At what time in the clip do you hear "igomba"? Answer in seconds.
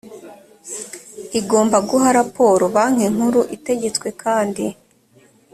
1.39-1.77